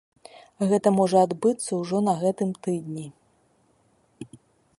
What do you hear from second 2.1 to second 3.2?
гэтым тыдні.